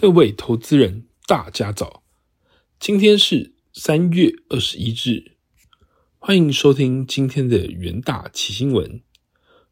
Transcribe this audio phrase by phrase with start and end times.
[0.00, 2.04] 各位投资人，大家早！
[2.78, 5.32] 今天是三月二十一日，
[6.20, 9.02] 欢迎收听今天的元大奇新闻。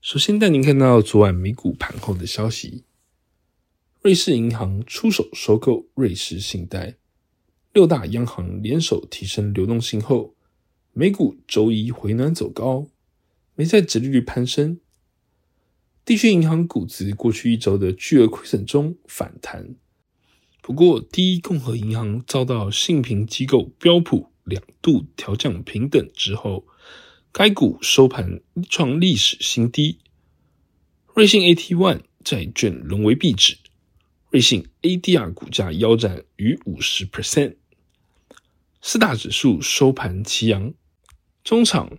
[0.00, 2.82] 首先带您看到昨晚美股盘后的消息：
[4.02, 6.96] 瑞士银行出手收购瑞士信贷，
[7.72, 10.34] 六大央行联手提升流动性后，
[10.92, 12.88] 美股周一回暖走高，
[13.54, 14.80] 美债殖利率攀升，
[16.04, 19.76] 地区银行股值过去一周的巨额亏损中反弹。
[20.66, 26.66] 不过，第一共和银行遭到信评机构标普两度调降平等之后，
[27.30, 30.00] 该股收盘创历史新低。
[31.14, 33.56] 瑞信 AT1 债券沦为壁纸，
[34.30, 37.54] 瑞信 ADR 股价腰斩逾五十 percent。
[38.82, 40.74] 四大指数收盘齐扬，
[41.44, 41.96] 中场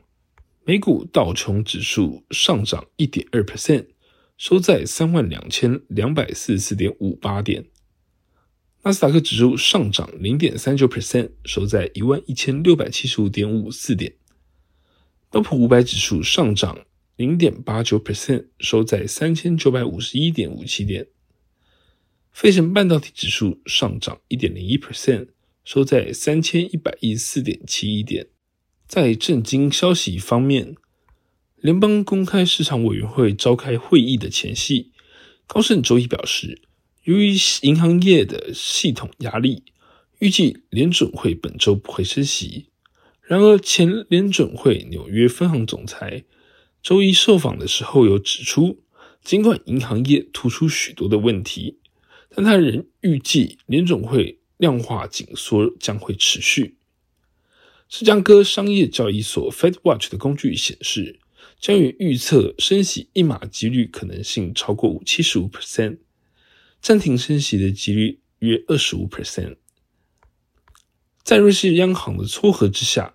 [0.66, 3.88] 美股道琼指数上涨一点二 percent，
[4.38, 7.66] 收在三万两千两百四十四点五八点。
[8.88, 14.14] 纳斯达克指数上涨零点三九 percent，收在一万一千六百七十五点五四点。
[15.30, 16.86] 标普五百指数上涨
[17.18, 21.06] 零点八九 percent，收在三千九百五十一点五七点。
[22.32, 25.28] 费城半导体指数上涨一点零一 percent，
[25.66, 28.28] 收在三千一百一十四点七一点。
[28.88, 30.78] 在震惊消息方面，
[31.58, 34.94] 联邦公开市场委员会召开会议的前夕，
[35.46, 36.62] 高盛周一表示。
[37.08, 39.64] 由于银行业的系统压力，
[40.20, 42.66] 预计联准会本周不会升息。
[43.22, 46.26] 然而，前联准会纽约分行总裁
[46.84, 48.84] 周一受访的时候有指出，
[49.24, 51.80] 尽管银行业突出许多的问题，
[52.36, 56.76] 但他仍预计联准会量化紧缩将会持续。
[57.88, 61.22] 芝加哥商业交易所 Fed Watch 的工具显示，
[61.58, 66.00] 将于预测升息一码几率可能性超过五七十五 percent。
[66.82, 69.58] 暂停升息的几率约二十五 percent。
[71.24, 73.14] 在瑞士央行的撮合之下，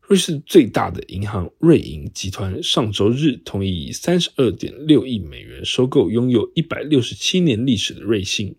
[0.00, 8.56] 瑞士最大的银行瑞银集团上周日同意以三十二点六亿美元收购拥有一百六十七年历史的瑞信。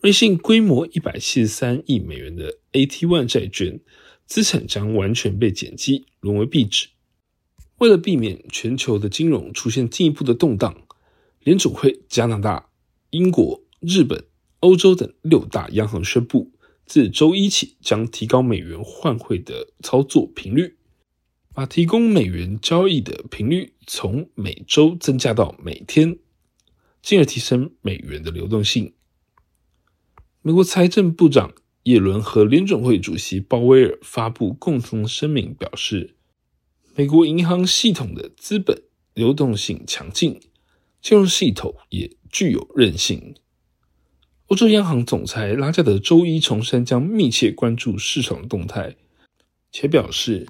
[0.00, 3.80] 瑞信规模一百七十三亿美元的 AT1 债券
[4.26, 6.88] 资产将完全被减记，沦为壁纸。
[7.78, 10.86] 为了避免全球的金融出现进一步的动荡，
[11.40, 12.67] 联储会加拿大。
[13.10, 14.24] 英国、日本、
[14.60, 16.52] 欧洲等六大央行宣布，
[16.84, 20.76] 自周一起将提高美元换汇的操作频率，
[21.54, 26.18] 把提供美元交易的频率从每周增加到每天，
[27.00, 28.92] 进而提升美元的流动性。
[30.42, 31.54] 美国财政部长
[31.84, 36.14] 耶伦和联准会主席鲍威尔发布共同声明，表示
[36.94, 38.82] 美国银行系统的资本
[39.14, 40.38] 流动性强劲，
[41.00, 42.18] 金融系统也。
[42.30, 43.36] 具有韧性。
[44.48, 48.96] 欧洲央行总裁拉加德周一重申将密切关注市场动态，
[49.72, 50.46] 且表示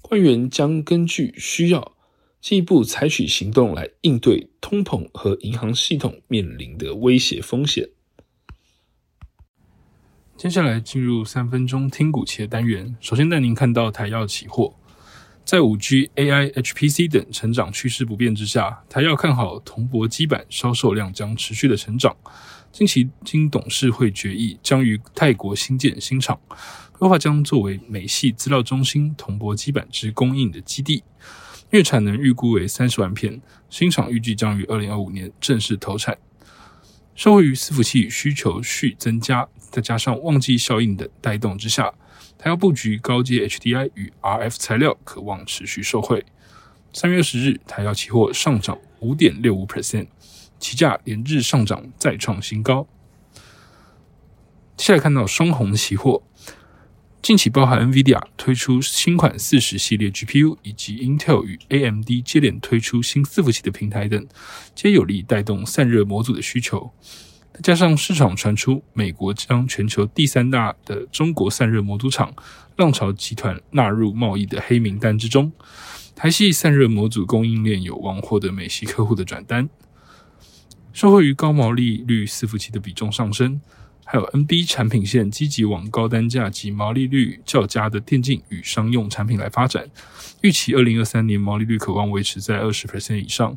[0.00, 1.96] 官员将根据需要
[2.40, 7.88] 进一步采取行动来应对通膨和银行系统面临的威胁风险。
[10.36, 14.76] 接下来进入三分钟听股期的单元，首先带您看到台药期货。
[15.50, 22.16] 在五 G、AI、HPC 等成长趋势不变之下，台要看好铜箔基板销售量将持续的成长。
[22.70, 26.38] 近期经董事会决议，将于泰国新建新厂，
[26.96, 31.02] 规划将作为美系资料中心铜箔基板之供应的基地，
[31.70, 33.42] 月产能预估为三十万片。
[33.68, 36.16] 新厂预计将于二零二五年正式投产。
[37.20, 41.92] 受惠于伺服器需求续增加，再加上旺季效应的带动之下。
[42.38, 46.24] 台要布局高阶 HDI 与 RF 材料，渴望持续受惠。
[46.94, 50.06] 三月十日，台药期货上涨五点六五 percent，
[50.58, 52.88] 期价连日上涨再创新高。
[54.78, 56.22] 接下来看到双红期货，
[57.22, 64.26] 近期包含 NVIDIA 推出新款四十系列 GPU，以及 Intel 与 AMD 接连推出新伺服器的平台等，
[64.74, 66.90] 皆有力带动散热模组的需求。
[67.62, 72.34] 加上市场传出，美国将全球第三大的中国散热模组厂
[72.76, 75.52] 浪潮集团纳入贸易的黑名单之中，
[76.16, 79.68] 台系散热模组供应链有望获得美系客户的转单。
[80.94, 83.60] 受惠于高毛利率伺服器的比重上升，
[84.12, 89.88] 还有 NB 产品线积极往高单价及毛利率较佳的电竞与商用产品来发展，
[90.40, 93.56] 预期二零二三年毛利率可望维持在二十 percent 以上。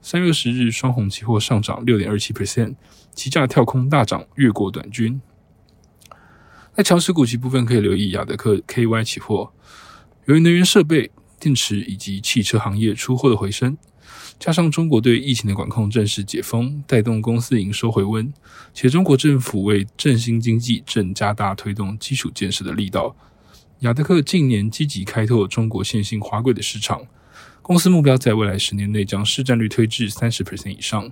[0.00, 2.76] 三月十日，双红期货上涨六点二七 percent，
[3.12, 5.20] 期价跳空大涨，越过短均。
[6.76, 9.52] 在强势股期部分，可以留意亚德克 KY 期货。
[10.26, 11.10] 由于能源设备、
[11.40, 13.76] 电池以及汽车行业出货的回升，
[14.38, 18.32] 加上中国对疫情的管控正式解封，带动公司营收回温，
[18.72, 23.16] 且中国政府为振兴经济，正加大推动基础建设的力道。
[23.80, 27.02] 雅德克近年积极开拓中国线性滑轨的市场，
[27.62, 31.10] 公司目标在未来十年内将市占率推至三十 percent 以上。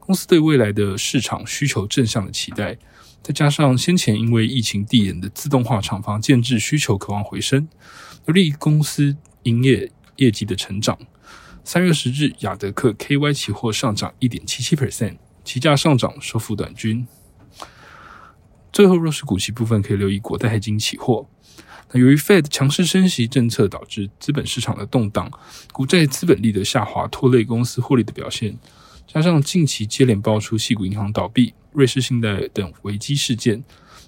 [0.00, 2.76] 公司对未来的市场需求正向的期待，
[3.22, 7.68] 再加上先前因为疫情递延的自动化厂房建制需求渴望回升，
[8.26, 10.98] 有利公司营业业绩的成长。
[11.64, 17.06] 三月十日，雅德克 KY 期货上涨一点七七 percent，期价上涨收复短均。
[18.72, 21.28] 最后，若是股息部分，可以留意国泰金期货。
[21.92, 25.30] 那由于 Fed 强势升息政策导致资本市场的动荡，
[25.72, 28.58] 股债资本利的下滑拖累公司获利的表现。
[29.06, 33.62] 加上近期接连爆出系股银行倒闭、瑞士信贷等危机事件，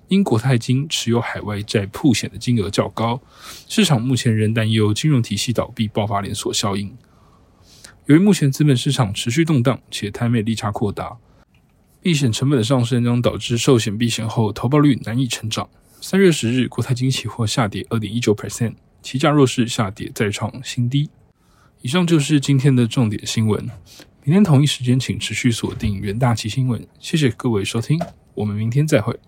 [0.08, 3.22] 因国泰金持有海外债铺险的金额较高，
[3.68, 6.96] 市场目前仍担忧金融体系倒闭爆发连锁效应。
[8.06, 11.16] 由于目前资本市场持续动荡，且台美利差扩大，
[12.02, 15.66] 避险成本的上升将导致寿险避险后投报率难以成长。
[16.02, 21.08] 三月十日，国泰金期货下跌二点一九 percent，期价弱势下跌再创新低。
[21.80, 23.66] 以上就是今天的重点新闻。
[24.22, 26.86] 明天同一时间，请持续锁定元大旗新闻。
[27.00, 27.98] 谢谢各位收听，
[28.34, 29.18] 我们明天再会。